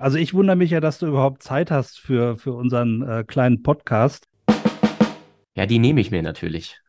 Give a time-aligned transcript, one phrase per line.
[0.00, 3.62] Also ich wundere mich ja, dass du überhaupt Zeit hast für, für unseren äh, kleinen
[3.62, 4.26] Podcast.
[5.54, 6.80] Ja, die nehme ich mir natürlich.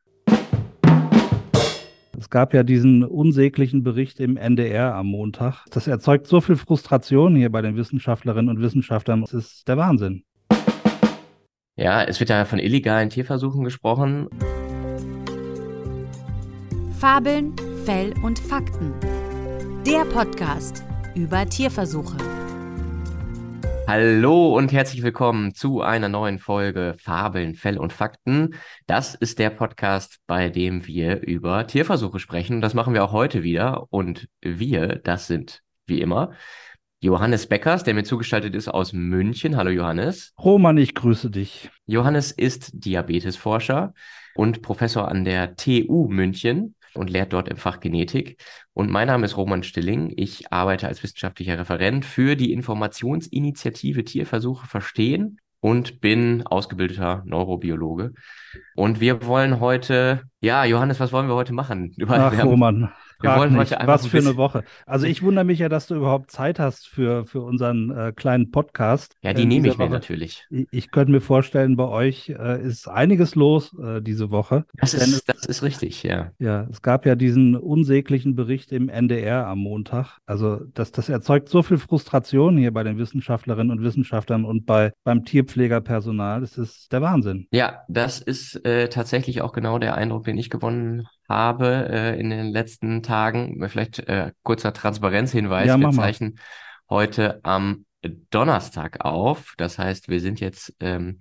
[2.18, 5.66] Es gab ja diesen unsäglichen Bericht im NDR am Montag.
[5.72, 9.20] Das erzeugt so viel Frustration hier bei den Wissenschaftlerinnen und Wissenschaftlern.
[9.20, 10.24] Das ist der Wahnsinn.
[11.76, 14.30] Ja, es wird ja von illegalen Tierversuchen gesprochen.
[16.98, 18.94] Fabeln, Fell und Fakten.
[19.86, 22.16] Der Podcast über Tierversuche.
[23.94, 28.56] Hallo und herzlich willkommen zu einer neuen Folge Fabeln, Fell und Fakten.
[28.88, 32.62] Das ist der Podcast, bei dem wir über Tierversuche sprechen.
[32.62, 33.88] Das machen wir auch heute wieder.
[33.90, 36.32] Und wir, das sind wie immer
[37.02, 39.58] Johannes Beckers, der mir zugeschaltet ist aus München.
[39.58, 40.34] Hallo Johannes.
[40.42, 41.70] Roman, ich grüße dich.
[41.86, 43.94] Johannes ist Diabetesforscher
[44.36, 48.42] und Professor an der TU München und lehrt dort im Fach Genetik.
[48.74, 50.14] Und mein Name ist Roman Stilling.
[50.16, 58.14] Ich arbeite als wissenschaftlicher Referent für die Informationsinitiative Tierversuche verstehen und bin ausgebildeter Neurobiologe.
[58.76, 61.96] Und wir wollen heute, ja, Johannes, was wollen wir heute machen?
[62.08, 64.64] Ach, Roman, wir wollen heute einfach Was für eine Woche.
[64.86, 68.52] Also ich wundere mich ja, dass du überhaupt Zeit hast für, für unseren äh, kleinen
[68.52, 69.16] Podcast.
[69.22, 69.84] Ja, die äh, nehme ich Woche.
[69.84, 70.46] mir natürlich.
[70.50, 74.66] Ich, ich, könnte mir vorstellen, bei euch äh, ist einiges los äh, diese Woche.
[74.74, 76.32] Das ist, es, das ist richtig, ja.
[76.40, 80.18] Ja, es gab ja diesen unsäglichen Bericht im NDR am Montag.
[80.26, 84.92] Also das, das erzeugt so viel Frustration hier bei den Wissenschaftlerinnen und Wissenschaftlern und bei,
[85.04, 86.42] beim Tierpflegerpersonal.
[86.42, 87.48] Das ist der Wahnsinn.
[87.52, 92.30] Ja, das ist äh, tatsächlich auch genau der Eindruck, den ich gewonnen habe äh, in
[92.30, 93.66] den letzten Tagen.
[93.70, 95.68] Vielleicht äh, kurzer Transparenzhinweis.
[95.68, 96.40] Ja, wir zeichnen
[96.90, 97.86] heute am
[98.30, 99.54] Donnerstag auf.
[99.58, 101.20] Das heißt, wir sind jetzt ähm,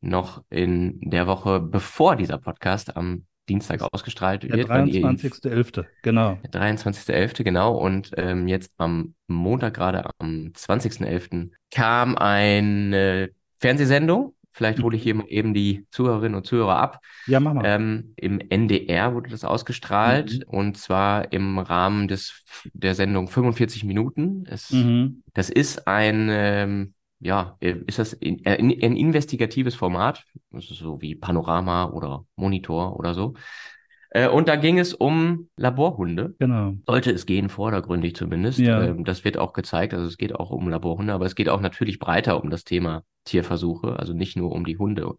[0.00, 4.68] noch in der Woche, bevor dieser Podcast am Dienstag ausgestrahlt der wird.
[4.68, 6.38] Der 23.11., genau.
[6.52, 7.76] Der 23.11., genau.
[7.76, 15.16] Und ähm, jetzt am Montag, gerade am 20.11., kam eine Fernsehsendung Vielleicht hole ich hier
[15.16, 17.00] mal eben die Zuhörerinnen und Zuhörer ab.
[17.26, 17.64] Ja, mach mal.
[17.66, 20.58] Ähm, Im NDR wurde das ausgestrahlt mhm.
[20.58, 24.44] und zwar im Rahmen des der Sendung 45 Minuten.
[24.48, 25.22] Es, mhm.
[25.34, 31.86] Das ist ein ähm, ja, ist das in, äh, ein investigatives Format, so wie Panorama
[31.90, 33.34] oder Monitor oder so.
[34.14, 36.34] Äh, und da ging es um Laborhunde.
[36.38, 36.74] Genau.
[36.86, 38.60] Sollte es gehen, vordergründig zumindest.
[38.60, 38.82] Ja.
[38.84, 39.92] Ähm, das wird auch gezeigt.
[39.92, 43.02] Also es geht auch um Laborhunde, aber es geht auch natürlich breiter um das Thema
[43.24, 45.14] Tierversuche, also nicht nur um die Hunde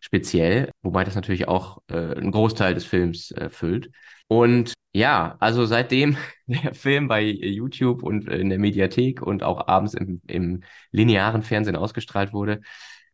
[0.00, 3.90] speziell, wobei das natürlich auch äh, einen Großteil des Films äh, füllt.
[4.28, 6.16] Und ja, also seitdem
[6.46, 11.76] der Film bei YouTube und in der Mediathek und auch abends im, im linearen Fernsehen
[11.76, 12.60] ausgestrahlt wurde,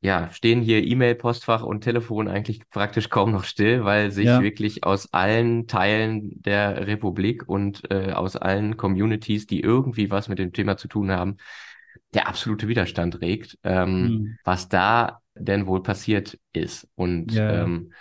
[0.03, 4.43] ja, stehen hier E-Mail-Postfach und Telefon eigentlich praktisch kaum noch still, weil sich ja.
[4.43, 10.41] wirklich aus allen Teilen der Republik und äh, aus allen Communities, die irgendwie was mit
[10.41, 11.37] dem Thema zu tun haben,
[12.15, 14.39] der absolute Widerstand regt, ähm, mhm.
[14.43, 16.89] was da denn wohl passiert ist.
[16.97, 17.63] Und ja.
[17.63, 17.93] ähm,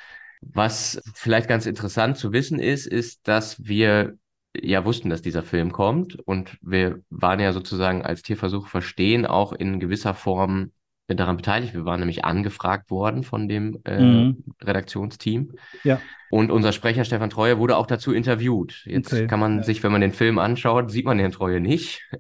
[0.42, 4.18] was vielleicht ganz interessant zu wissen ist, ist, dass wir
[4.60, 9.54] ja wussten, dass dieser Film kommt und wir waren ja sozusagen als Tierversuch verstehen auch
[9.54, 10.72] in gewisser Form
[11.08, 11.74] daran beteiligt.
[11.74, 14.44] Wir waren nämlich angefragt worden von dem äh, mhm.
[14.62, 15.54] Redaktionsteam.
[15.84, 16.02] Ja.
[16.30, 18.84] Und unser Sprecher Stefan Treue wurde auch dazu interviewt.
[18.86, 19.28] Jetzt okay.
[19.28, 19.64] kann man ja.
[19.64, 22.08] sich, wenn man den Film anschaut, sieht man den Treue nicht.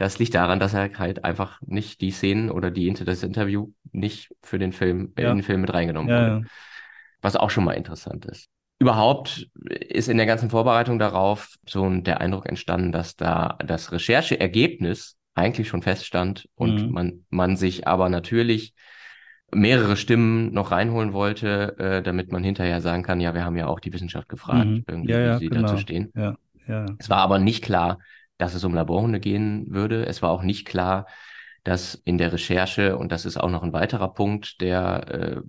[0.00, 4.32] Das liegt daran, dass er halt einfach nicht die Szenen oder die das Interview nicht
[4.44, 5.32] für den Film ja.
[5.32, 6.46] in den Film mit reingenommen wurde.
[7.20, 8.48] Was auch schon mal interessant ist.
[8.78, 15.17] Überhaupt ist in der ganzen Vorbereitung darauf so der Eindruck entstanden, dass da das Rechercheergebnis
[15.38, 16.92] eigentlich schon feststand und mhm.
[16.92, 18.74] man, man sich aber natürlich
[19.50, 23.66] mehrere Stimmen noch reinholen wollte, äh, damit man hinterher sagen kann, ja, wir haben ja
[23.66, 24.84] auch die Wissenschaft gefragt, mhm.
[24.86, 25.62] irgendwie, ja, ja, wie sie genau.
[25.62, 26.12] dazu stehen.
[26.14, 26.86] Ja, ja.
[26.98, 27.98] Es war aber nicht klar,
[28.36, 30.06] dass es um Laborhunde gehen würde.
[30.06, 31.06] Es war auch nicht klar,
[31.64, 35.40] dass in der Recherche, und das ist auch noch ein weiterer Punkt, der äh,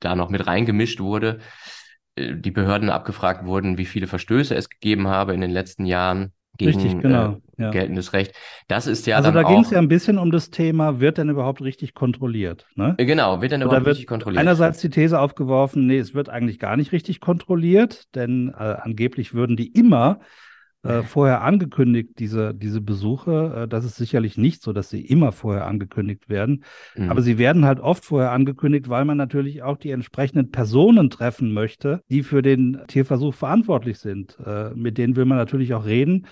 [0.00, 1.38] da noch mit reingemischt wurde,
[2.14, 6.32] äh, die Behörden abgefragt wurden, wie viele Verstöße es gegeben habe in den letzten Jahren
[6.58, 7.70] gegen richtig, genau, äh, ja.
[7.70, 8.34] geltendes Recht.
[8.66, 11.18] Das ist ja also dann da ging es ja ein bisschen um das Thema, wird
[11.18, 12.66] denn überhaupt richtig kontrolliert?
[12.74, 12.94] Ne?
[12.98, 14.40] Äh, genau, wird denn überhaupt wird richtig kontrolliert?
[14.40, 19.32] Einerseits die These aufgeworfen, nee, es wird eigentlich gar nicht richtig kontrolliert, denn äh, angeblich
[19.34, 20.20] würden die immer
[20.84, 23.62] äh, vorher angekündigt, diese, diese Besuche.
[23.64, 26.64] Äh, das ist sicherlich nicht so, dass sie immer vorher angekündigt werden.
[26.96, 27.10] Mhm.
[27.10, 31.52] Aber sie werden halt oft vorher angekündigt, weil man natürlich auch die entsprechenden Personen treffen
[31.52, 34.38] möchte, die für den Tierversuch verantwortlich sind.
[34.44, 36.26] Äh, mit denen will man natürlich auch reden.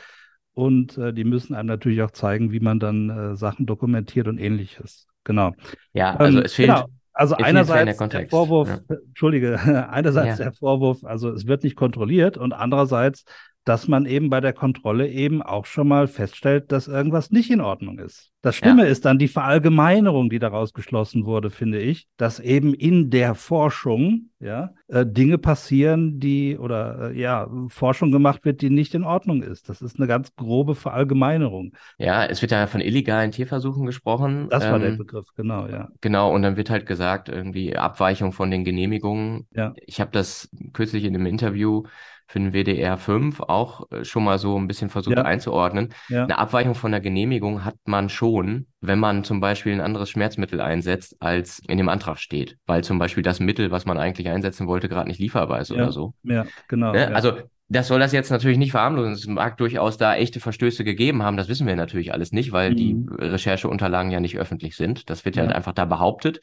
[0.56, 4.38] Und äh, die müssen einem natürlich auch zeigen, wie man dann äh, Sachen dokumentiert und
[4.38, 5.06] ähnliches.
[5.22, 5.52] Genau.
[5.92, 6.70] Ja, also ähm, es fehlt.
[6.70, 6.86] Genau.
[7.12, 9.60] Also einerseits der, der Entschuldige,
[9.90, 10.46] einerseits ja.
[10.46, 13.24] der Vorwurf, also es wird nicht kontrolliert und andererseits
[13.66, 17.60] dass man eben bei der Kontrolle eben auch schon mal feststellt, dass irgendwas nicht in
[17.60, 18.30] Ordnung ist.
[18.40, 18.88] Das Schlimme ja.
[18.88, 24.30] ist dann die Verallgemeinerung, die daraus geschlossen wurde, finde ich, dass eben in der Forschung
[24.38, 29.42] ja äh, Dinge passieren, die oder äh, ja Forschung gemacht wird, die nicht in Ordnung
[29.42, 29.68] ist.
[29.68, 31.72] Das ist eine ganz grobe Verallgemeinerung.
[31.98, 34.46] Ja, es wird ja von illegalen Tierversuchen gesprochen.
[34.48, 35.88] Das war ähm, der Begriff, genau, ja.
[36.02, 39.48] Genau, und dann wird halt gesagt, irgendwie Abweichung von den Genehmigungen.
[39.52, 39.74] Ja.
[39.86, 41.82] Ich habe das kürzlich in einem Interview
[42.26, 45.22] für den WDR 5 auch äh, schon mal so ein bisschen versucht ja.
[45.24, 45.94] einzuordnen.
[46.08, 46.24] Ja.
[46.24, 50.60] Eine Abweichung von der Genehmigung hat man schon, wenn man zum Beispiel ein anderes Schmerzmittel
[50.60, 54.66] einsetzt, als in dem Antrag steht, weil zum Beispiel das Mittel, was man eigentlich einsetzen
[54.66, 55.76] wollte, gerade nicht lieferbar ist ja.
[55.76, 56.14] oder so.
[56.24, 56.92] Ja, genau.
[56.92, 57.14] Ne?
[57.14, 57.34] Also
[57.68, 59.12] das soll das jetzt natürlich nicht verharmlosen.
[59.12, 61.36] Es mag durchaus da echte Verstöße gegeben haben.
[61.36, 62.76] Das wissen wir natürlich alles nicht, weil mhm.
[62.76, 65.10] die Rechercheunterlagen ja nicht öffentlich sind.
[65.10, 66.40] Das wird ja halt einfach da behauptet.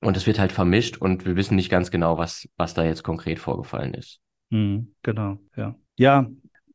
[0.00, 3.02] Und es wird halt vermischt und wir wissen nicht ganz genau, was, was da jetzt
[3.02, 4.20] konkret vorgefallen ist.
[4.50, 5.74] Mhm, genau, ja.
[5.96, 6.28] Ja,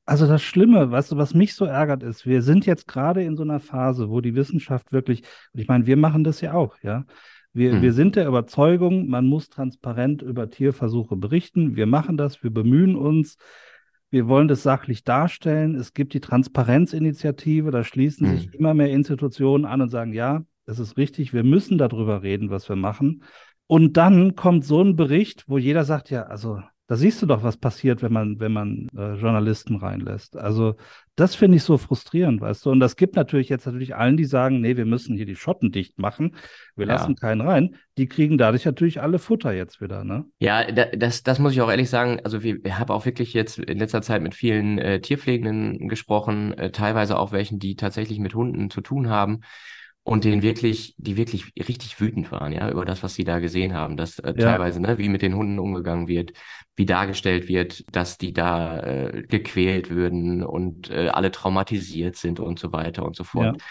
[0.06, 3.38] also das Schlimme, weißt du, was mich so ärgert, ist, wir sind jetzt gerade in
[3.38, 5.21] so einer Phase, wo die Wissenschaft wirklich,
[5.53, 7.06] und ich meine, wir machen das ja auch, ja.
[7.53, 7.81] Wir, mhm.
[7.81, 11.75] wir sind der Überzeugung, man muss transparent über Tierversuche berichten.
[11.75, 13.35] Wir machen das, wir bemühen uns.
[14.09, 15.75] Wir wollen das sachlich darstellen.
[15.75, 18.38] Es gibt die Transparenzinitiative, da schließen mhm.
[18.38, 22.50] sich immer mehr Institutionen an und sagen, ja, das ist richtig, wir müssen darüber reden,
[22.50, 23.24] was wir machen.
[23.67, 27.41] Und dann kommt so ein Bericht, wo jeder sagt, ja, also da siehst du doch,
[27.41, 30.35] was passiert, wenn man, wenn man äh, Journalisten reinlässt.
[30.35, 30.75] Also
[31.15, 32.69] das finde ich so frustrierend, weißt du.
[32.69, 35.71] Und das gibt natürlich jetzt natürlich allen, die sagen, nee, wir müssen hier die Schotten
[35.71, 36.35] dicht machen,
[36.75, 36.95] wir ja.
[36.95, 37.77] lassen keinen rein.
[37.97, 40.25] Die kriegen dadurch natürlich alle Futter jetzt wieder, ne?
[40.39, 42.19] Ja, das, das muss ich auch ehrlich sagen.
[42.25, 46.57] Also wir, wir haben auch wirklich jetzt in letzter Zeit mit vielen äh, Tierpflegenden gesprochen,
[46.57, 49.43] äh, teilweise auch welchen, die tatsächlich mit Hunden zu tun haben
[50.03, 53.74] und den wirklich, die wirklich richtig wütend waren, ja, über das, was sie da gesehen
[53.74, 54.51] haben, dass äh, ja.
[54.51, 56.33] teilweise, ne, wie mit den Hunden umgegangen wird,
[56.75, 62.57] wie dargestellt wird, dass die da äh, gequält würden und äh, alle traumatisiert sind und
[62.57, 63.57] so weiter und so fort.
[63.57, 63.65] Ja.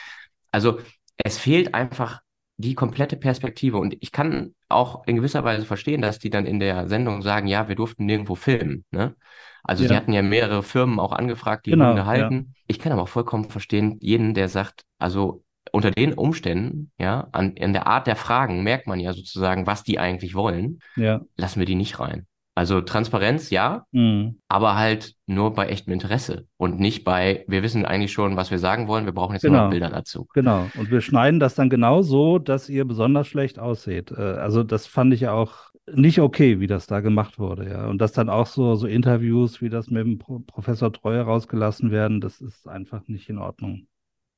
[0.53, 0.79] Also
[1.17, 2.21] es fehlt einfach
[2.57, 6.61] die komplette Perspektive und ich kann auch in gewisser Weise verstehen, dass die dann in
[6.61, 9.17] der Sendung sagen, ja, wir durften nirgendwo filmen, ne?
[9.63, 9.89] Also ja.
[9.91, 12.55] sie hatten ja mehrere Firmen auch angefragt, die genau, Hunde halten.
[12.67, 17.53] Ich kann aber auch vollkommen verstehen, jeden, der sagt, also unter den Umständen, ja, an,
[17.53, 20.81] in der Art der Fragen merkt man ja sozusagen, was die eigentlich wollen.
[20.97, 21.21] Ja.
[21.37, 22.27] Lassen wir die nicht rein.
[22.57, 24.41] Also Transparenz, ja, mhm.
[24.49, 28.59] aber halt nur bei echtem Interesse und nicht bei, wir wissen eigentlich schon, was wir
[28.59, 29.63] sagen wollen, wir brauchen jetzt genau.
[29.63, 30.27] nur Bilder dazu.
[30.35, 30.69] Genau.
[30.77, 34.11] Und wir schneiden das dann genau so, dass ihr besonders schlecht ausseht.
[34.11, 37.87] Äh, also das fand ich ja auch nicht okay, wie das da gemacht wurde, ja.
[37.87, 42.21] Und dass dann auch so, so Interviews, wie das mit dem Professor Treue rausgelassen werden,
[42.21, 43.87] das ist einfach nicht in Ordnung.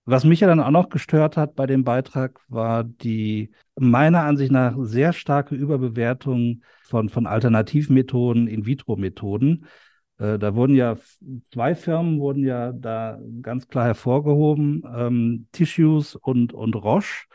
[0.04, 4.50] Was mich ja dann auch noch gestört hat bei dem Beitrag, war die meiner Ansicht
[4.50, 9.66] nach sehr starke Überbewertung von, von Alternativmethoden, In-vitro-Methoden.
[10.18, 10.96] Äh, da wurden ja
[11.52, 17.26] zwei Firmen wurden ja da ganz klar hervorgehoben, ähm, Tissues und, und Roche.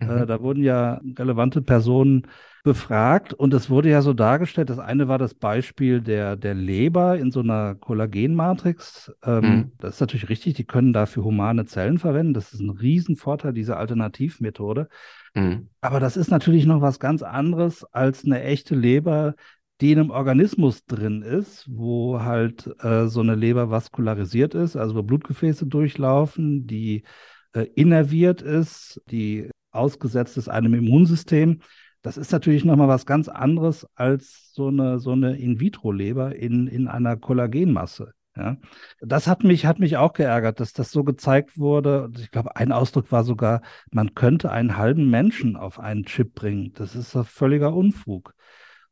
[0.00, 0.22] Äh, mhm.
[0.22, 2.26] Äh, da wurden ja relevante Personen
[2.64, 7.18] befragt und es wurde ja so dargestellt, das eine war das Beispiel der, der Leber
[7.18, 9.12] in so einer Kollagenmatrix.
[9.24, 9.72] Ähm, mhm.
[9.78, 12.34] Das ist natürlich richtig, die können dafür humane Zellen verwenden.
[12.34, 14.88] Das ist ein Riesenvorteil dieser Alternativmethode.
[15.34, 15.68] Mhm.
[15.80, 19.34] Aber das ist natürlich noch was ganz anderes als eine echte Leber,
[19.80, 24.96] die in einem Organismus drin ist, wo halt äh, so eine Leber vaskularisiert ist, also
[24.96, 27.04] wo Blutgefäße durchlaufen, die
[27.52, 31.60] äh, innerviert ist, die ausgesetzt ist einem Immunsystem.
[32.02, 36.88] Das ist natürlich nochmal was ganz anderes als so eine, so eine In-vitro-Leber in, in
[36.88, 38.12] einer Kollagenmasse.
[38.36, 38.56] Ja,
[39.00, 42.08] das hat mich, hat mich auch geärgert, dass das so gezeigt wurde.
[42.18, 46.72] Ich glaube, ein Ausdruck war sogar, man könnte einen halben Menschen auf einen Chip bringen.
[46.74, 48.34] Das ist doch völliger Unfug.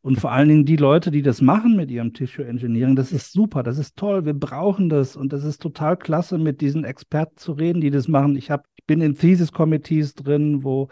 [0.07, 3.33] Und vor allen Dingen die Leute, die das machen mit ihrem Tissue Engineering, das ist
[3.33, 7.37] super, das ist toll, wir brauchen das und das ist total klasse, mit diesen Experten
[7.37, 8.37] zu reden, die das machen.
[8.37, 10.89] Ich, hab, ich bin in Thesis-Committees drin, wo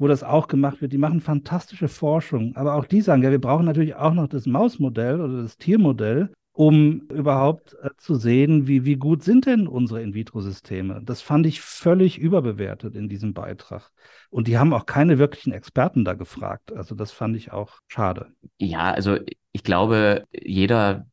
[0.00, 0.92] wo das auch gemacht wird.
[0.94, 2.56] Die machen fantastische Forschung.
[2.56, 6.32] Aber auch die sagen, ja, wir brauchen natürlich auch noch das Mausmodell oder das Tiermodell,
[6.52, 11.02] um überhaupt äh, zu sehen, wie, wie gut sind denn unsere In-vitro-Systeme.
[11.04, 13.90] Das fand ich völlig überbewertet in diesem Beitrag.
[14.30, 16.72] Und die haben auch keine wirklichen Experten da gefragt.
[16.74, 18.28] Also das fand ich auch schade.
[18.58, 19.18] Ja, also
[19.52, 21.06] ich glaube, jeder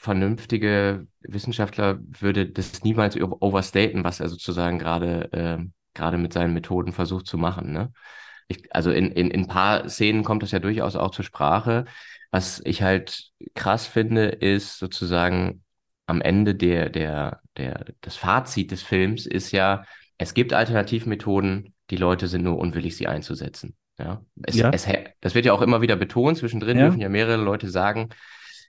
[0.00, 5.58] vernünftige Wissenschaftler würde das niemals overstaten, was er sozusagen gerade äh,
[5.92, 7.72] gerade mit seinen Methoden versucht zu machen.
[7.72, 7.92] Ne?
[8.48, 11.84] Ich, also in, in, in ein paar Szenen kommt das ja durchaus auch zur Sprache.
[12.30, 15.64] Was ich halt krass finde, ist sozusagen
[16.06, 19.84] am Ende der, der, der, das Fazit des Films ist ja,
[20.16, 23.76] es gibt Alternativmethoden, die Leute sind nur unwillig, sie einzusetzen.
[23.98, 24.70] Ja, es, ja.
[24.70, 24.88] Es,
[25.20, 26.38] das wird ja auch immer wieder betont.
[26.38, 26.84] Zwischendrin ja.
[26.84, 28.08] dürfen ja mehrere Leute sagen,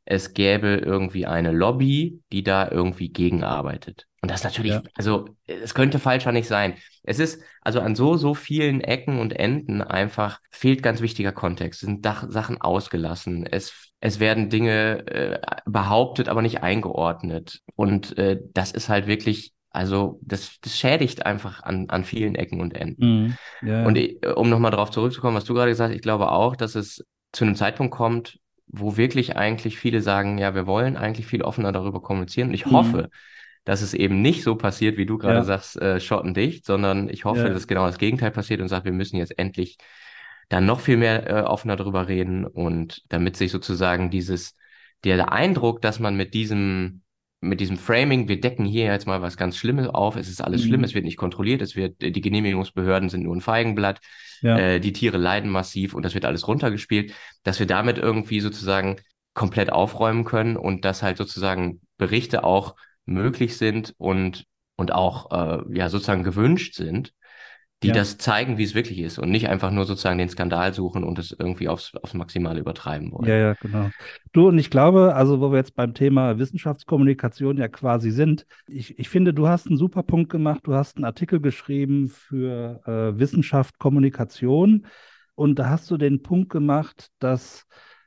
[0.05, 4.07] es gäbe irgendwie eine Lobby, die da irgendwie gegenarbeitet.
[4.21, 4.83] Und das natürlich, ja.
[4.95, 6.75] also es könnte falscher nicht sein.
[7.03, 11.81] Es ist also an so, so vielen Ecken und Enden einfach fehlt ganz wichtiger Kontext.
[11.81, 13.45] Es sind Dach Sachen ausgelassen.
[13.45, 17.61] Es, es werden Dinge äh, behauptet, aber nicht eingeordnet.
[17.75, 22.59] Und äh, das ist halt wirklich also das, das schädigt einfach an, an vielen Ecken
[22.59, 23.27] und Enden.
[23.27, 23.87] Mm, yeah.
[23.87, 26.75] Und ich, um nochmal darauf zurückzukommen, was du gerade gesagt hast, ich glaube auch, dass
[26.75, 28.40] es zu einem Zeitpunkt kommt,
[28.71, 32.49] wo wirklich eigentlich viele sagen, ja, wir wollen eigentlich viel offener darüber kommunizieren.
[32.49, 32.71] Und ich mm.
[32.71, 33.09] hoffe,
[33.65, 35.43] dass es eben nicht so passiert, wie du gerade ja.
[35.43, 37.49] sagst, äh, schottendicht, sondern ich hoffe, ja.
[37.49, 39.77] dass genau das Gegenteil passiert und sagt, wir müssen jetzt endlich
[40.49, 44.55] dann noch viel mehr äh, offener darüber reden und damit sich sozusagen dieses,
[45.03, 47.01] der Eindruck, dass man mit diesem
[47.41, 50.63] mit diesem Framing, wir decken hier jetzt mal was ganz Schlimmes auf, es ist alles
[50.63, 50.67] mhm.
[50.67, 53.99] schlimm, es wird nicht kontrolliert, es wird, die Genehmigungsbehörden sind nur ein Feigenblatt,
[54.41, 54.57] ja.
[54.57, 58.97] äh, die Tiere leiden massiv und das wird alles runtergespielt, dass wir damit irgendwie sozusagen
[59.33, 64.45] komplett aufräumen können und dass halt sozusagen Berichte auch möglich sind und,
[64.75, 67.11] und auch äh, ja sozusagen gewünscht sind,
[67.83, 67.93] die ja.
[67.95, 71.17] das zeigen, wie es wirklich ist und nicht einfach nur sozusagen den Skandal suchen und
[71.17, 73.27] es irgendwie aufs, aufs Maximale übertreiben wollen.
[73.27, 73.89] Ja, ja, genau.
[74.33, 78.99] Du, und ich glaube, also wo wir jetzt beim Thema Wissenschaftskommunikation ja quasi sind, ich,
[78.99, 83.19] ich finde, du hast einen super Punkt gemacht, du hast einen Artikel geschrieben für äh,
[83.19, 84.85] Wissenschaft, Kommunikation
[85.33, 87.65] und da hast du den Punkt gemacht, dass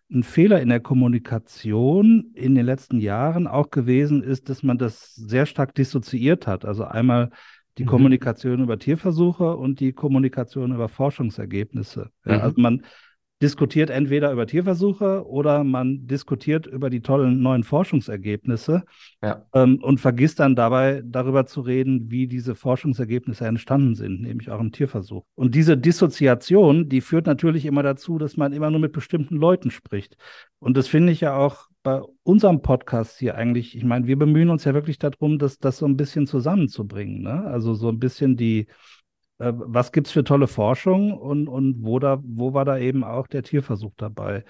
[0.09, 5.15] ein Fehler in der Kommunikation in den letzten Jahren auch gewesen ist, dass man das
[5.15, 6.65] sehr stark dissoziiert hat.
[6.65, 7.31] Also einmal
[7.79, 7.89] die mhm.
[7.89, 12.11] Kommunikation über Tierversuche und die Kommunikation über Forschungsergebnisse.
[12.25, 12.43] Ja, mhm.
[12.43, 12.83] Also man
[13.43, 18.85] diskutiert entweder über Tierversuche oder man diskutiert über die tollen neuen Forschungsergebnisse
[19.23, 19.45] ja.
[19.53, 24.61] ähm, und vergisst dann dabei darüber zu reden, wie diese Forschungsergebnisse entstanden sind, nämlich auch
[24.61, 25.25] im Tierversuch.
[25.35, 29.71] Und diese Dissoziation, die führt natürlich immer dazu, dass man immer nur mit bestimmten Leuten
[29.71, 30.17] spricht.
[30.59, 34.49] Und das finde ich ja auch bei unserem Podcast hier eigentlich, ich meine, wir bemühen
[34.49, 37.23] uns ja wirklich darum, das, das so ein bisschen zusammenzubringen.
[37.23, 37.45] Ne?
[37.45, 38.67] Also so ein bisschen die,
[39.39, 43.05] äh, was gibt es für tolle Forschung und, und wo, da, wo war da eben
[43.05, 44.45] auch der Tierversuch dabei?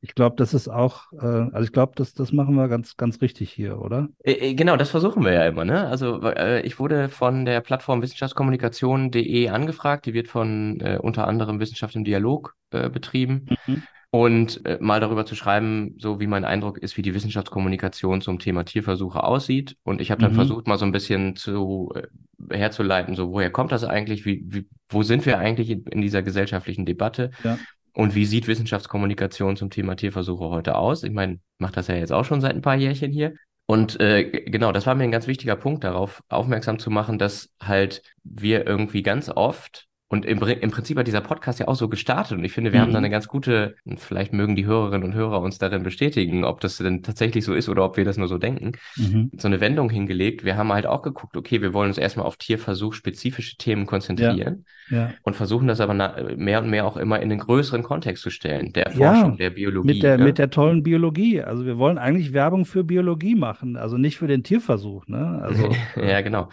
[0.00, 3.20] Ich glaube, das ist auch, äh, also ich glaube, das, das machen wir ganz, ganz
[3.20, 4.08] richtig hier, oder?
[4.22, 5.88] Äh, äh, genau, das versuchen wir ja immer, ne?
[5.88, 11.58] Also äh, ich wurde von der Plattform wissenschaftskommunikation.de angefragt, die wird von äh, unter anderem
[11.58, 13.46] Wissenschaft im Dialog äh, betrieben.
[13.66, 18.22] Mhm und äh, mal darüber zu schreiben, so wie mein Eindruck ist, wie die Wissenschaftskommunikation
[18.22, 19.76] zum Thema Tierversuche aussieht.
[19.82, 20.36] Und ich habe dann mhm.
[20.36, 24.66] versucht, mal so ein bisschen zu äh, herzuleiten, so woher kommt das eigentlich, wie, wie
[24.88, 27.30] wo sind wir eigentlich in, in dieser gesellschaftlichen Debatte?
[27.44, 27.58] Ja.
[27.92, 31.02] Und wie sieht Wissenschaftskommunikation zum Thema Tierversuche heute aus?
[31.02, 33.34] Ich meine, mache das ja jetzt auch schon seit ein paar Jährchen hier.
[33.66, 37.50] Und äh, genau, das war mir ein ganz wichtiger Punkt, darauf aufmerksam zu machen, dass
[37.60, 41.88] halt wir irgendwie ganz oft und im, im Prinzip hat dieser Podcast ja auch so
[41.88, 42.84] gestartet und ich finde, wir mhm.
[42.84, 46.62] haben da eine ganz gute, vielleicht mögen die Hörerinnen und Hörer uns darin bestätigen, ob
[46.62, 49.30] das denn tatsächlich so ist oder ob wir das nur so denken, mhm.
[49.36, 50.44] so eine Wendung hingelegt.
[50.44, 54.64] Wir haben halt auch geguckt, okay, wir wollen uns erstmal auf Tierversuch spezifische Themen konzentrieren
[54.88, 54.96] ja.
[54.98, 55.10] Ja.
[55.24, 55.92] und versuchen das aber
[56.36, 59.50] mehr und mehr auch immer in den größeren Kontext zu stellen, der Forschung, ja, der
[59.50, 59.88] Biologie.
[59.88, 60.24] Mit der, ne?
[60.24, 61.42] mit der tollen Biologie.
[61.42, 65.06] Also wir wollen eigentlich Werbung für Biologie machen, also nicht für den Tierversuch.
[65.06, 65.40] Ne?
[65.42, 66.48] Also, ja, genau.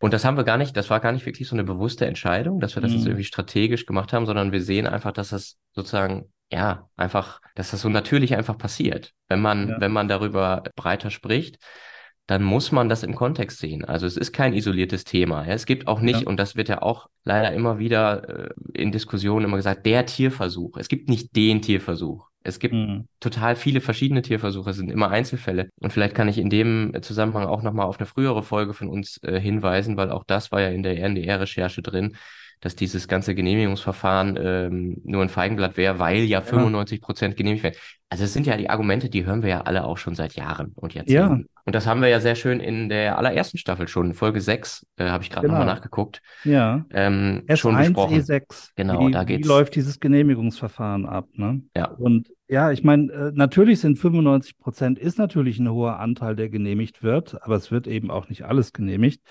[0.00, 2.58] Und das haben wir gar nicht, das war gar nicht wirklich so eine bewusste Entscheidung,
[2.58, 2.96] dass wir das mhm.
[2.96, 7.70] jetzt irgendwie strategisch gemacht haben, sondern wir sehen einfach, dass das sozusagen, ja, einfach, dass
[7.70, 9.12] das so natürlich einfach passiert.
[9.28, 9.80] Wenn man, ja.
[9.80, 11.58] wenn man darüber breiter spricht,
[12.26, 13.84] dann muss man das im Kontext sehen.
[13.84, 15.46] Also es ist kein isoliertes Thema.
[15.46, 15.52] Ja.
[15.52, 16.26] Es gibt auch nicht, ja.
[16.28, 20.78] und das wird ja auch leider immer wieder äh, in Diskussionen immer gesagt, der Tierversuch.
[20.78, 22.29] Es gibt nicht den Tierversuch.
[22.42, 23.06] Es gibt mhm.
[23.20, 25.70] total viele verschiedene Tierversuche, es sind immer Einzelfälle.
[25.80, 29.22] Und vielleicht kann ich in dem Zusammenhang auch nochmal auf eine frühere Folge von uns
[29.22, 32.16] äh, hinweisen, weil auch das war ja in der RNDR-Recherche drin,
[32.60, 37.62] dass dieses ganze Genehmigungsverfahren ähm, nur ein Feigenblatt wäre, weil ja, ja 95 Prozent genehmigt
[37.62, 37.76] werden.
[38.10, 40.72] Also es sind ja die Argumente, die hören wir ja alle auch schon seit Jahren
[40.74, 41.10] und jetzt.
[41.10, 41.38] Ja.
[41.64, 45.04] Und das haben wir ja sehr schön in der allerersten Staffel schon, Folge 6, äh,
[45.04, 45.60] habe ich gerade genau.
[45.60, 46.20] nochmal nachgeguckt.
[46.44, 46.84] Ja.
[46.90, 48.18] Ähm, S1, schon besprochen.
[48.18, 48.70] E6.
[48.74, 49.44] Genau, wie, da geht's.
[49.44, 51.62] Wie läuft dieses Genehmigungsverfahren ab, ne?
[51.76, 51.86] Ja.
[51.86, 56.48] Und ja, ich meine, äh, natürlich sind 95 Prozent ist natürlich ein hoher Anteil, der
[56.48, 59.22] genehmigt wird, aber es wird eben auch nicht alles genehmigt.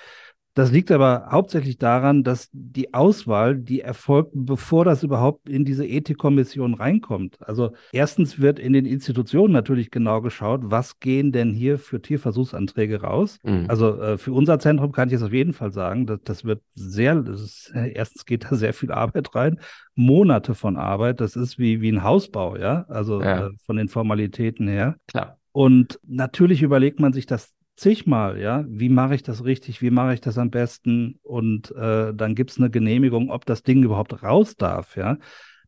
[0.59, 5.87] Das liegt aber hauptsächlich daran, dass die Auswahl, die erfolgt, bevor das überhaupt in diese
[5.87, 7.37] Ethikkommission reinkommt.
[7.39, 12.99] Also erstens wird in den Institutionen natürlich genau geschaut, was gehen denn hier für Tierversuchsanträge
[12.99, 13.37] raus.
[13.43, 13.67] Mhm.
[13.69, 16.61] Also äh, für unser Zentrum kann ich es auf jeden Fall sagen, dass, das wird
[16.75, 19.61] sehr, das ist, äh, erstens geht da sehr viel Arbeit rein,
[19.95, 21.21] Monate von Arbeit.
[21.21, 23.47] Das ist wie, wie ein Hausbau, ja, also ja.
[23.47, 24.97] Äh, von den Formalitäten her.
[25.07, 25.37] Klar.
[25.53, 30.13] Und natürlich überlegt man sich das zigmal, ja, wie mache ich das richtig, wie mache
[30.13, 34.21] ich das am besten und äh, dann gibt es eine Genehmigung, ob das Ding überhaupt
[34.24, 35.17] raus darf, ja.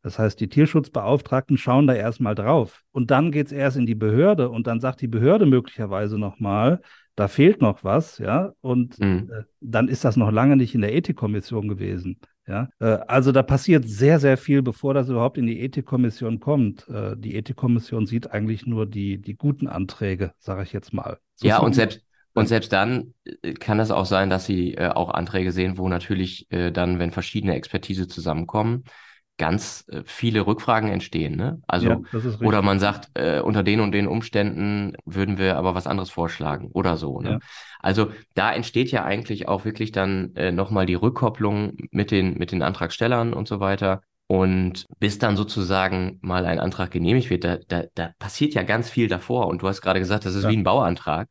[0.04, 2.82] Das heißt, die Tierschutzbeauftragten schauen da erstmal drauf.
[2.92, 6.82] Und dann geht es erst in die Behörde und dann sagt die Behörde möglicherweise nochmal,
[7.16, 9.30] da fehlt noch was, ja, und mhm.
[9.32, 12.20] äh, dann ist das noch lange nicht in der Ethikkommission gewesen.
[12.48, 16.88] Ja, äh, also da passiert sehr, sehr viel, bevor das überhaupt in die Ethikkommission kommt.
[16.90, 21.20] Äh, die Ethikkommission sieht eigentlich nur die, die guten Anträge, sage ich jetzt mal.
[21.42, 22.02] So ja, und selbst,
[22.34, 25.90] und selbst dann äh, kann es auch sein, dass sie äh, auch Anträge sehen, wo
[25.90, 28.84] natürlich äh, dann, wenn verschiedene Expertise zusammenkommen,
[29.38, 31.36] ganz äh, viele Rückfragen entstehen.
[31.36, 31.62] Ne?
[31.66, 32.00] Also ja,
[32.42, 36.70] oder man sagt, äh, unter den und den Umständen würden wir aber was anderes vorschlagen
[36.74, 37.20] oder so.
[37.22, 37.32] Ne?
[37.32, 37.40] Ja.
[37.80, 42.52] Also da entsteht ja eigentlich auch wirklich dann äh, nochmal die Rückkopplung mit den mit
[42.52, 44.02] den Antragstellern und so weiter.
[44.28, 48.90] Und bis dann sozusagen mal ein Antrag genehmigt wird, da, da, da passiert ja ganz
[48.90, 49.48] viel davor.
[49.48, 50.50] Und du hast gerade gesagt, das ist ja.
[50.50, 51.28] wie ein Bauantrag.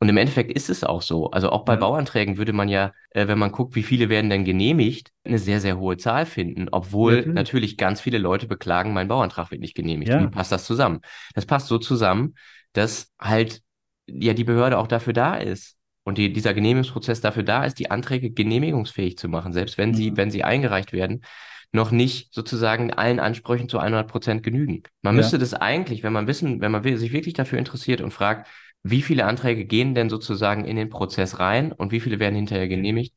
[0.00, 1.30] Und im Endeffekt ist es auch so.
[1.30, 1.76] Also auch bei.
[1.76, 5.60] Bauanträgen würde man ja, äh, wenn man guckt, wie viele werden denn genehmigt, eine sehr,
[5.60, 9.74] sehr hohe Zahl finden, obwohl natürlich, natürlich ganz viele Leute beklagen, mein Bauantrag wird nicht
[9.74, 10.10] genehmigt.
[10.10, 10.22] Ja.
[10.22, 11.00] Wie passt das zusammen?
[11.34, 12.34] Das passt so zusammen,
[12.72, 13.60] dass halt
[14.06, 17.90] ja die Behörde auch dafür da ist und die, dieser Genehmigungsprozess dafür da ist, die
[17.90, 20.16] Anträge genehmigungsfähig zu machen, selbst wenn sie, mhm.
[20.16, 21.22] wenn sie eingereicht werden,
[21.72, 24.82] noch nicht sozusagen allen Ansprüchen zu 100 Prozent genügen.
[25.02, 25.18] Man ja.
[25.18, 28.48] müsste das eigentlich, wenn man wissen, wenn man sich wirklich dafür interessiert und fragt,
[28.82, 32.68] wie viele Anträge gehen denn sozusagen in den Prozess rein und wie viele werden hinterher
[32.68, 33.14] genehmigt,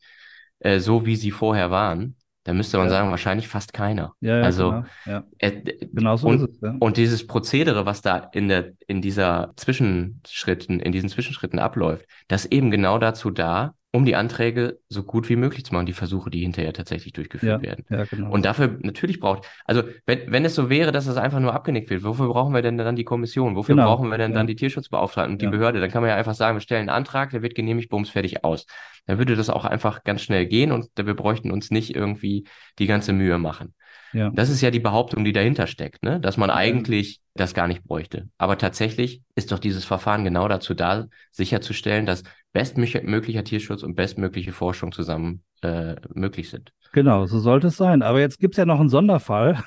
[0.60, 2.93] äh, so wie sie vorher waren, da müsste man ja.
[2.93, 4.15] sagen, wahrscheinlich fast keiner.
[4.20, 5.24] Ja, ja also genau, ja.
[5.38, 6.62] Äh, genau so und, ist es.
[6.62, 6.75] Ja.
[6.79, 12.46] Und dieses Prozedere, was da in der in dieser Zwischenschritten, in diesen Zwischenschritten abläuft, das
[12.46, 16.29] eben genau dazu da, um die Anträge so gut wie möglich zu machen, die Versuche,
[16.29, 17.86] die hinterher tatsächlich durchgeführt ja, werden.
[17.89, 18.31] Ja, genau.
[18.31, 21.89] Und dafür natürlich braucht, also wenn, wenn es so wäre, dass es einfach nur abgenickt
[21.89, 23.55] wird, wofür brauchen wir denn dann die Kommission?
[23.55, 23.88] Wofür genau.
[23.88, 24.38] brauchen wir denn ja.
[24.38, 25.81] dann die Tierschutzbeauftragten und die Behörde?
[25.81, 28.45] Dann kann man ja einfach sagen, wir stellen einen Antrag, der wird genehmigt, bums, fertig
[28.45, 28.65] aus.
[29.07, 32.45] Dann würde das auch einfach ganz schnell gehen und wir bräuchten uns nicht irgendwie
[32.79, 33.74] die ganze Mühe machen.
[34.13, 34.30] Ja.
[34.34, 36.20] Das ist ja die Behauptung, die dahinter steckt, ne?
[36.20, 38.27] dass man eigentlich das gar nicht bräuchte.
[38.38, 44.51] Aber tatsächlich ist doch dieses Verfahren genau dazu da, sicherzustellen, dass bestmöglicher Tierschutz und bestmögliche
[44.51, 46.74] Forschung zusammen äh, möglich sind.
[46.91, 48.02] Genau, so sollte es sein.
[48.02, 49.63] Aber jetzt gibt es ja noch einen Sonderfall.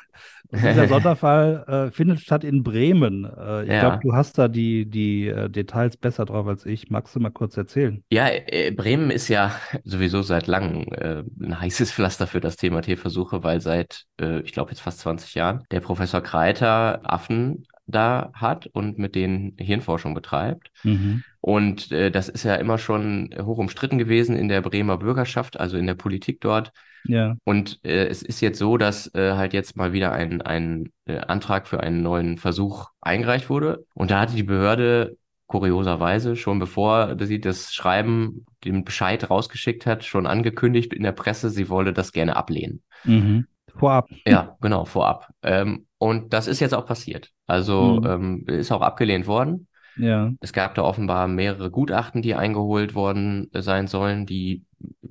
[0.54, 3.24] Dieser Sonderfall äh, findet statt in Bremen.
[3.24, 3.80] Äh, ich ja.
[3.80, 6.90] glaube, du hast da die, die äh, Details besser drauf als ich.
[6.90, 8.02] Magst du mal kurz erzählen?
[8.10, 9.52] Ja, äh, Bremen ist ja
[9.84, 14.04] sowieso seit langem äh, ein heißes Pflaster für das Thema Tierversuche, weil seit,
[14.44, 19.56] ich glaube, jetzt fast 20 Jahren der Professor Kreiter Affen da hat und mit denen
[19.58, 20.70] Hirnforschung betreibt.
[20.82, 21.24] Mhm.
[21.40, 25.86] Und das ist ja immer schon hoch umstritten gewesen in der Bremer Bürgerschaft, also in
[25.86, 26.72] der Politik dort.
[27.06, 27.36] Ja.
[27.44, 31.18] Und äh, es ist jetzt so, dass äh, halt jetzt mal wieder ein, ein äh,
[31.18, 33.86] Antrag für einen neuen Versuch eingereicht wurde.
[33.94, 40.04] Und da hatte die Behörde kurioserweise schon bevor sie das Schreiben, den Bescheid rausgeschickt hat,
[40.04, 42.82] schon angekündigt in der Presse, sie wolle das gerne ablehnen.
[43.04, 43.46] Mhm.
[43.68, 44.08] Vorab.
[44.26, 45.28] Ja, genau, vorab.
[45.42, 47.30] Ähm, und das ist jetzt auch passiert.
[47.46, 48.06] Also mhm.
[48.06, 49.68] ähm, ist auch abgelehnt worden.
[49.96, 50.32] Ja.
[50.40, 54.26] Es gab da offenbar mehrere Gutachten, die eingeholt worden sein sollen.
[54.26, 54.64] Die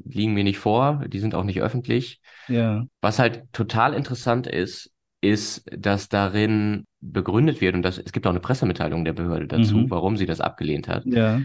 [0.06, 2.22] liegen mir nicht vor, die sind auch nicht öffentlich.
[2.48, 2.86] Ja.
[3.02, 8.32] Was halt total interessant ist, ist, dass darin begründet wird, und das, es gibt auch
[8.32, 9.90] eine Pressemitteilung der Behörde dazu, mhm.
[9.90, 11.06] warum sie das abgelehnt hat.
[11.06, 11.42] Ja.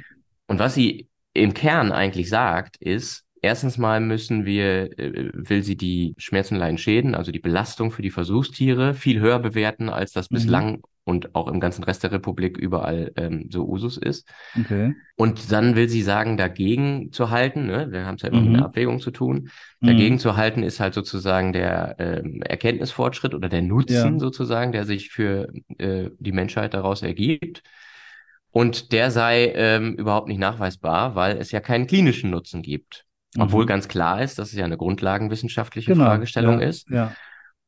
[0.47, 5.77] Und was sie im Kern eigentlich sagt, ist, Erstens mal müssen wir, äh, will sie
[5.77, 10.31] die Schmerzen, Leiden, Schäden, also die Belastung für die Versuchstiere viel höher bewerten, als das
[10.31, 10.37] mhm.
[11.09, 14.29] Und auch im ganzen Rest der Republik überall ähm, so Usus ist.
[14.61, 14.95] Okay.
[15.17, 17.91] Und dann will sie sagen, dagegen zu halten, ne?
[17.91, 18.49] wir haben es ja immer mhm.
[18.49, 19.49] mit einer Abwägung zu tun,
[19.81, 20.19] dagegen mhm.
[20.19, 24.19] zu halten ist halt sozusagen der ähm, Erkenntnisfortschritt oder der Nutzen ja.
[24.19, 27.63] sozusagen, der sich für äh, die Menschheit daraus ergibt.
[28.51, 33.07] Und der sei ähm, überhaupt nicht nachweisbar, weil es ja keinen klinischen Nutzen gibt.
[33.39, 33.69] Obwohl mhm.
[33.69, 36.91] ganz klar ist, dass es ja eine grundlagenwissenschaftliche genau, Fragestellung ja, ist.
[36.91, 37.13] Ja.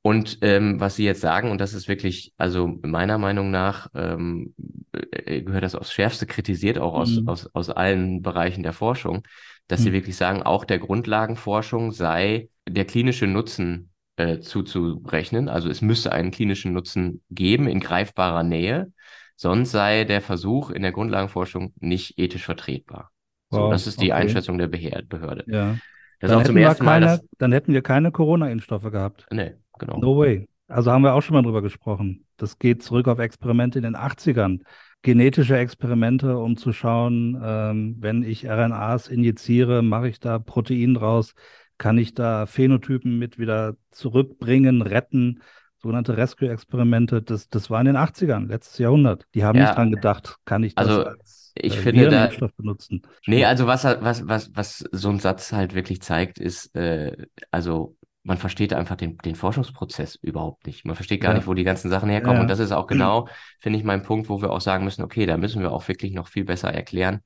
[0.03, 4.55] Und ähm, was Sie jetzt sagen, und das ist wirklich, also meiner Meinung nach, ähm,
[4.93, 7.29] äh, gehört das aufs Schärfste kritisiert, auch aus, mhm.
[7.29, 9.23] aus, aus allen Bereichen der Forschung,
[9.69, 9.85] dass mhm.
[9.85, 15.51] Sie wirklich sagen, auch der Grundlagenforschung sei der klinische Nutzen äh, zuzurechnen.
[15.51, 18.93] Also es müsste einen klinischen Nutzen geben in greifbarer Nähe,
[19.37, 23.11] sonst sei der Versuch in der Grundlagenforschung nicht ethisch vertretbar.
[23.51, 24.23] So, wow, das ist die okay.
[24.23, 25.45] Einschätzung der Behörde.
[25.47, 25.77] Ja.
[26.21, 27.27] Das dann, auch zum ersten keine, Mal, dass...
[27.39, 29.27] dann hätten wir keine Corona-Impfstoffe gehabt.
[29.31, 29.99] Nee, genau.
[29.99, 30.49] No way.
[30.69, 32.25] Also haben wir auch schon mal drüber gesprochen.
[32.37, 34.61] Das geht zurück auf Experimente in den 80ern.
[35.03, 41.35] Genetische Experimente, um zu schauen, ähm, wenn ich RNAs injiziere, mache ich da Protein draus,
[41.79, 45.41] kann ich da Phänotypen mit wieder zurückbringen, retten
[45.83, 49.25] sogenannte Rescue-Experimente, das, das war in den 80ern, letztes Jahrhundert.
[49.35, 52.31] Die haben ja, nicht dran gedacht, kann ich das also, als ich äh, finde da,
[52.57, 53.03] benutzen.
[53.27, 57.17] Nee, also was, was, was, was so ein Satz halt wirklich zeigt, ist, äh,
[57.51, 60.85] also man versteht einfach den, den Forschungsprozess überhaupt nicht.
[60.85, 61.39] Man versteht gar Ja.
[61.39, 62.37] nicht, wo die ganzen Sachen herkommen.
[62.37, 62.43] Ja.
[62.43, 63.29] Und das ist auch genau,
[63.61, 66.13] finde ich, mein Punkt, wo wir auch sagen müssen, okay, da müssen wir auch wirklich
[66.13, 67.21] noch viel besser erklären,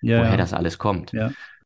[0.00, 1.12] Ja, woher das alles kommt.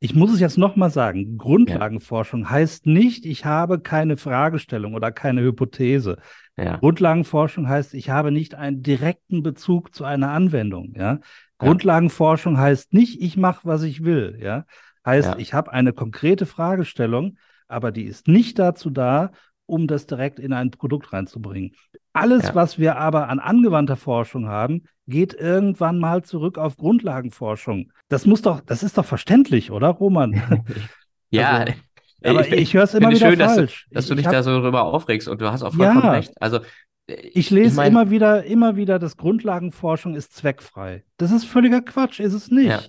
[0.01, 1.39] Ich muss es jetzt nochmal sagen.
[1.39, 6.19] Grundlagenforschung heißt nicht, ich habe keine Fragestellung oder keine Hypothese.
[6.57, 10.95] Grundlagenforschung heißt, ich habe nicht einen direkten Bezug zu einer Anwendung.
[10.97, 11.21] Ja?
[11.59, 14.39] Grundlagenforschung heißt nicht, ich mache, was ich will.
[14.43, 14.67] Ja?
[15.07, 19.33] Heißt, ich habe eine konkrete Fragestellung, aber die ist nicht dazu da,
[19.67, 21.73] um das direkt in ein Produkt reinzubringen.
[22.13, 22.55] Alles, Ja.
[22.55, 27.91] was wir aber an angewandter Forschung haben, geht irgendwann mal zurück auf Grundlagenforschung.
[28.09, 30.33] Das muss doch, das ist doch verständlich, oder, Roman?
[31.31, 31.65] ja.
[32.23, 33.87] Also, aber ich, höre es immer wieder schön, dass du, falsch.
[33.91, 36.05] dass Ich- du dich ich hab- da so drüber aufregst und du hast auch vollkommen
[36.05, 36.13] Ja.
[36.13, 36.33] recht.
[36.41, 36.61] Also
[37.07, 41.05] äh, Ich lese mein, immer wieder, immer wieder, dass Grundlagenforschung ist zweckfrei.
[41.19, 42.69] Das ist völliger Quatsch, ist es nicht.
[42.71, 42.81] Ja.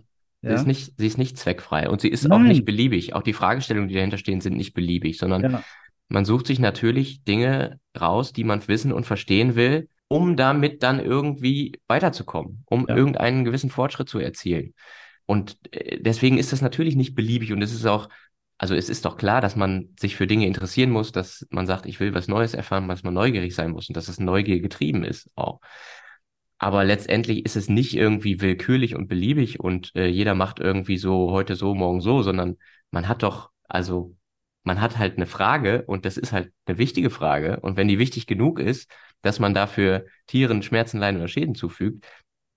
[0.47, 2.47] Sie, ist nicht, sie ist nicht zweckfrei und sie ist auch Nein.
[2.49, 3.13] nicht beliebig.
[3.15, 5.63] Auch die Fragestellungen, die dahinter stehen, sind nicht beliebig, sondern Ja,
[6.07, 10.99] man sucht sich natürlich Dinge raus, die man wissen und verstehen will, um damit dann
[10.99, 12.95] irgendwie weiterzukommen, um Ja.
[12.95, 14.73] irgendeinen gewissen Fortschritt zu erzielen.
[15.25, 18.09] Und äh, deswegen ist das natürlich nicht beliebig und es ist auch,
[18.57, 21.85] also es ist doch klar, dass man sich für Dinge interessieren muss, dass man sagt,
[21.87, 25.03] ich will was Neues erfahren, dass man neugierig sein muss und dass es Neugier getrieben
[25.03, 25.59] ist auch.
[26.57, 31.31] Aber letztendlich ist es nicht irgendwie willkürlich und beliebig und äh, jeder macht irgendwie so
[31.31, 32.57] heute so, morgen so, sondern
[32.91, 34.15] man hat doch, also
[34.63, 37.59] man hat halt eine Frage und das ist halt eine wichtige Frage.
[37.59, 38.89] Und wenn die wichtig genug ist,
[39.21, 42.05] dass man dafür Tieren Schmerzen, Leiden oder Schäden zufügt,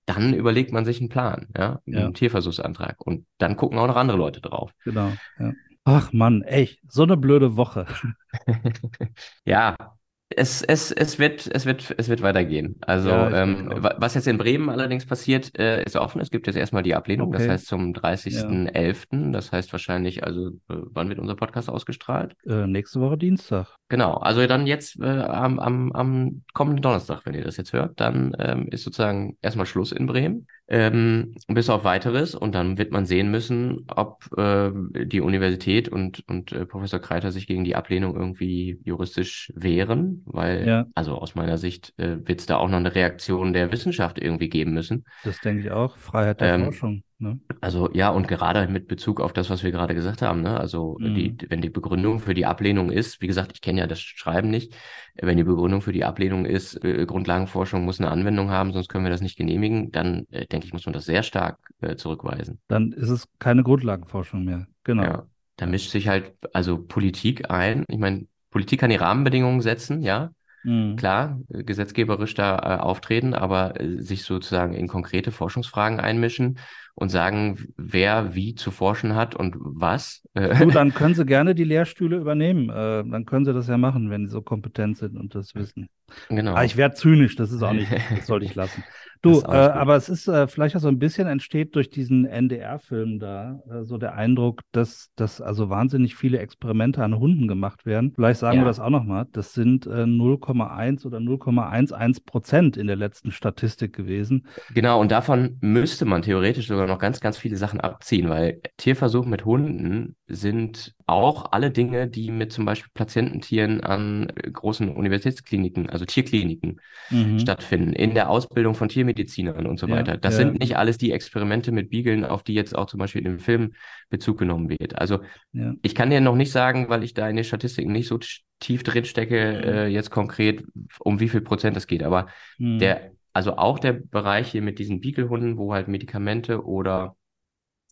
[0.07, 2.11] dann überlegt man sich einen Plan, ja, einen Ja.
[2.11, 2.97] Tierversuchsantrag.
[3.05, 4.73] Und dann gucken auch noch andere Leute drauf.
[4.85, 5.13] genau.
[5.39, 5.53] Ja.
[5.85, 7.87] Ach Mann, echt, so eine blöde Woche.
[9.45, 9.98] Ja,
[10.39, 12.77] es, es, es wird, es wird, es wird weitergehen.
[12.81, 16.21] Also, Ja, ähm, was jetzt in Bremen allerdings passiert, äh, ist offen.
[16.21, 17.53] Es gibt jetzt erstmal die Ablehnung, das Okay.
[17.53, 19.33] heißt zum 30.11.
[19.33, 22.37] Das heißt wahrscheinlich, also, äh, wann wird unser Podcast ausgestrahlt?
[22.47, 23.77] Äh, nächste Woche Dienstag.
[23.89, 27.99] Genau, also dann jetzt äh, am, am, am kommenden Donnerstag, wenn ihr das jetzt hört,
[28.01, 32.93] dann ähm, ist sozusagen erstmal Schluss in Bremen, ähm, bis auf weiteres und dann wird
[32.93, 34.71] man sehen müssen, ob äh,
[35.07, 40.79] die Universität und, und äh, Professor Kreiter sich gegen die Ablehnung irgendwie juristisch wehren, weil,
[40.81, 40.87] Ja.
[40.95, 44.49] also aus meiner Sicht äh, wird es da auch noch eine Reaktion der Wissenschaft irgendwie
[44.51, 45.05] geben müssen.
[45.23, 45.97] Das denke ich auch.
[45.97, 47.05] Freiheit der Ähm, Forschung.
[47.21, 47.41] Ne?
[47.61, 50.61] Also ja, und gerade mit Bezug auf das, was wir gerade gesagt haben, ne?
[50.61, 51.15] Also Mhm.
[51.15, 54.51] die, wenn die Begründung für die Ablehnung ist, wie gesagt, ich kenne ja das Schreiben
[54.51, 54.75] nicht,
[55.21, 59.05] wenn die Begründung für die Ablehnung ist, äh, Grundlagenforschung muss eine Anwendung haben, sonst können
[59.05, 62.61] wir das nicht genehmigen, dann äh, denke ich, muss man das sehr stark äh, zurückweisen.
[62.69, 64.67] Dann ist es keine Grundlagenforschung mehr.
[64.85, 65.03] Genau.
[65.03, 65.27] Ja,
[65.57, 67.85] da mischt sich halt also Politik ein.
[67.89, 70.31] Ich meine, Politik kann die Rahmenbedingungen setzen, ja,
[70.65, 70.97] Mhm.
[70.97, 76.59] klar, äh, gesetzgeberisch da äh, auftreten, aber äh, sich sozusagen in konkrete Forschungsfragen einmischen
[76.99, 80.23] und sagen, wer wie zu forschen hat und was.
[80.35, 82.71] Äh, Du, dann können Sie gerne die Lehrstühle übernehmen.
[82.71, 85.89] Äh, dann können Sie das ja machen, wenn Sie so kompetent sind und das wissen.
[86.29, 86.55] genau.
[86.55, 88.83] Ah, ich werde zynisch, das ist auch nicht, das sollte ich lassen.
[89.23, 93.19] Du, äh, aber es ist äh, vielleicht auch so ein bisschen entsteht durch diesen NDR-Film
[93.19, 98.13] da äh, so der Eindruck, dass, dass also wahnsinnig viele Experimente an Hunden gemacht werden.
[98.15, 98.63] Vielleicht sagen Ja.
[98.63, 99.27] wir das auch nochmal.
[99.33, 104.47] Das sind äh, 0,1 oder 0,11 Prozent in der letzten Statistik gewesen.
[104.71, 109.29] Genau, und davon müsste man theoretisch sogar noch ganz, ganz viele Sachen abziehen, weil Tierversuche
[109.29, 116.05] mit Hunden sind auch alle Dinge, die mit zum Beispiel Patiententieren an großen Universitätskliniken, also
[116.05, 117.39] Tierkliniken, Mhm.
[117.41, 120.17] stattfinden, in der Ausbildung von Tiermedizinern und so Ja, weiter.
[120.17, 120.39] Das ja.
[120.39, 123.39] sind nicht alles die Experimente mit Beageln, auf die jetzt auch zum Beispiel in dem
[123.41, 123.75] Film
[124.11, 124.99] Bezug genommen wird.
[124.99, 125.21] Also
[125.53, 125.75] Ja.
[125.83, 128.19] ich kann dir noch nicht sagen, weil ich da in den Statistiken nicht so
[128.61, 130.65] tief drin stecke, äh, jetzt konkret,
[130.99, 132.03] um wie viel Prozent es geht.
[132.03, 132.27] Aber
[132.59, 132.79] Mhm.
[132.81, 137.17] der, also auch der Bereich hier mit diesen Beagle-Hunden, wo halt Medikamente oder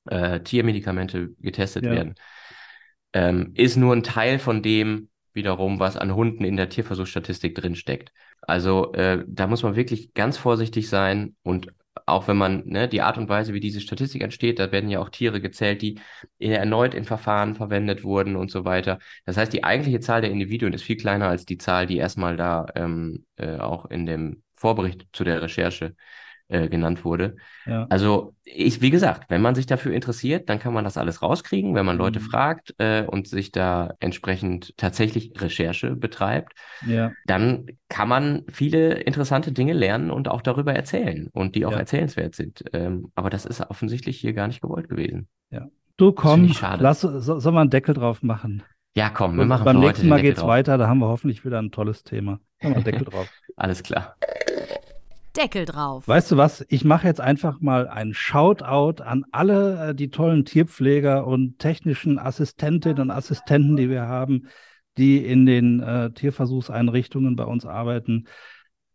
[0.06, 1.90] äh, Tiermedikamente getestet Ja.
[1.90, 2.14] werden,
[3.12, 7.76] ähm, ist nur ein Teil von dem wiederum, was an Hunden in der Tierversuchsstatistik drin
[7.76, 8.12] steckt.
[8.42, 11.72] Also äh, da muss man wirklich ganz vorsichtig sein und
[12.06, 15.00] auch wenn man ne, die Art und Weise, wie diese Statistik entsteht, da werden ja
[15.00, 15.98] auch Tiere gezählt, die
[16.38, 18.98] erneut in Verfahren verwendet wurden und so weiter.
[19.24, 22.36] Das heißt, die eigentliche Zahl der Individuen ist viel kleiner als die Zahl, die erstmal
[22.36, 25.94] da ähm, äh, auch in dem Vorbericht zu der Recherche
[26.48, 27.36] äh, genannt wurde.
[27.66, 27.86] Ja.
[27.88, 31.74] Also ich, wie gesagt, wenn man sich dafür interessiert, dann kann man das alles rauskriegen,
[31.74, 32.24] wenn man Leute Mhm.
[32.24, 36.54] fragt äh, und sich da entsprechend tatsächlich Recherche betreibt,
[36.86, 37.12] ja.
[37.26, 41.78] dann kann man viele interessante Dinge lernen und auch darüber erzählen und die auch Ja.
[41.78, 42.64] erzählenswert sind.
[42.72, 45.28] Ähm, aber das ist offensichtlich hier gar nicht gewollt gewesen.
[45.98, 48.62] Du komm, lass, so, soll man einen Deckel drauf machen?
[48.94, 50.48] Ja, komm, wir machen beim nächsten Mal geht's drauf.
[50.48, 52.38] weiter, da haben wir hoffentlich wieder ein tolles Thema.
[52.60, 53.28] Einen Deckel drauf.
[53.56, 54.16] Alles klar.
[55.36, 56.08] Deckel drauf.
[56.08, 56.64] Weißt du was?
[56.68, 62.18] Ich mache jetzt einfach mal einen Shoutout an alle äh, die tollen Tierpfleger und technischen
[62.18, 64.48] Assistentinnen und Assistenten, die wir haben,
[64.96, 68.26] die in den äh, Tierversuchseinrichtungen bei uns arbeiten.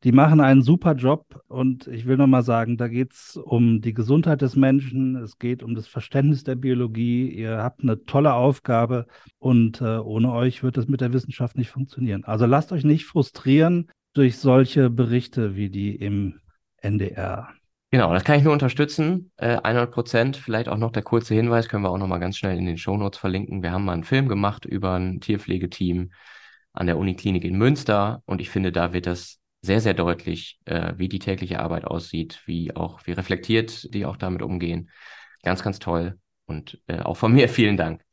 [0.04, 3.94] Die machen einen super Job und ich will nochmal sagen, da geht es um die
[3.94, 7.30] Gesundheit des Menschen, es geht um das Verständnis der Biologie.
[7.30, 9.06] Ihr habt eine tolle Aufgabe
[9.38, 12.24] und äh, ohne euch wird es mit der Wissenschaft nicht funktionieren.
[12.24, 16.40] Also lasst euch nicht frustrieren durch solche Berichte wie die im
[16.78, 17.50] NDR.
[17.92, 19.32] Genau, das kann ich nur unterstützen.
[19.38, 20.38] Äh, 100 Prozent.
[20.38, 22.78] Vielleicht auch noch der kurze Hinweis, können wir auch noch mal ganz schnell in den
[22.78, 23.62] Shownotes verlinken.
[23.62, 26.12] Wir haben mal einen Film gemacht über ein Tierpflegeteam
[26.74, 30.94] an der Uniklinik in Münster und ich finde, da wird das sehr, sehr deutlich, äh,
[30.98, 34.90] wie die tägliche Arbeit aussieht, wie auch, wie reflektiert die auch damit umgehen.
[35.44, 36.20] Ganz, ganz toll.
[36.46, 38.04] Und äh, auch von mir vielen Dank.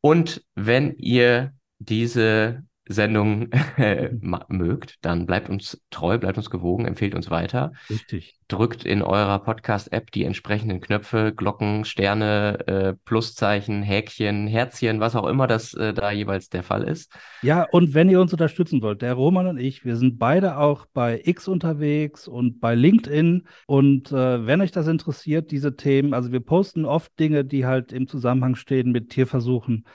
[0.00, 4.10] Und wenn ihr diese Sendung äh,
[4.48, 7.72] mögt, dann bleibt uns treu, bleibt uns gewogen, empfehlt uns weiter.
[7.88, 8.38] Richtig.
[8.48, 15.26] Drückt in eurer Podcast-App die entsprechenden Knöpfe, Glocken, Sterne, äh, Pluszeichen, Häkchen, Herzchen, was auch
[15.26, 17.10] immer das äh, da jeweils der Fall ist.
[17.40, 20.84] Ja, und wenn ihr uns unterstützen wollt, der Roman und ich, wir sind beide auch
[20.92, 23.46] bei X unterwegs und bei LinkedIn.
[23.66, 27.92] Und äh, wenn euch das interessiert, diese Themen, also wir posten oft Dinge, die halt
[27.92, 29.86] im Zusammenhang stehen mit Tierversuchen.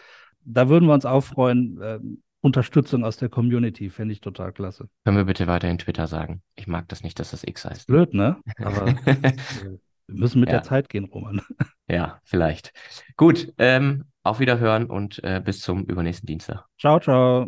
[0.43, 1.99] Da würden wir uns auch freuen äh,
[2.41, 3.89] Unterstützung aus der Community.
[3.89, 4.89] Fände ich total klasse.
[5.05, 6.41] Können wir bitte weiterhin Twitter sagen?
[6.55, 7.87] Ich mag das nicht, dass das X heißt.
[7.87, 8.37] Blöd, ne?
[8.57, 10.55] Aber wir müssen mit ja.
[10.55, 11.41] der Zeit gehen, Roman.
[11.91, 12.71] Ja, vielleicht.
[13.17, 16.67] Gut, ähm, auf Wiederhören und äh, bis zum übernächsten Dienstag.
[16.77, 17.47] Ciao, ciao.